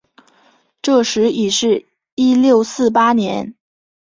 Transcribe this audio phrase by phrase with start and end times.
[0.81, 3.53] 这时已是一六四八年。